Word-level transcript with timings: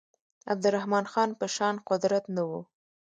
عبدالرحمن 0.51 1.05
خان 1.11 1.29
په 1.39 1.45
شان 1.55 1.75
قدرت 1.89 2.25
نه 2.35 2.43
وو. 2.49 2.61